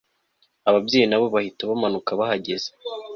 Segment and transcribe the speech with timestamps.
[0.69, 2.69] ababyeyi nabo bahita bamanuka bahageze